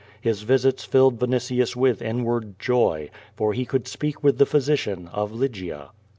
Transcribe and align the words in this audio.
His 0.19 0.41
visits 0.41 0.83
filled 0.83 1.19
Vinitius 1.19 1.75
with 1.75 2.01
inward 2.01 2.57
joy, 2.57 3.11
for 3.35 3.53
he 3.53 3.65
could 3.65 3.87
speak 3.87 4.23
with 4.23 4.39
the 4.39 4.47
physician 4.47 5.07
of 5.13 5.31
Lygia. 5.31 5.91